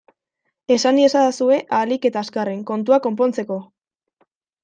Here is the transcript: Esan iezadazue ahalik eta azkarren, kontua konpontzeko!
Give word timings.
Esan 0.75 1.01
iezadazue 1.01 1.59
ahalik 1.79 2.07
eta 2.09 2.23
azkarren, 2.25 2.63
kontua 2.71 3.01
konpontzeko! 3.07 3.59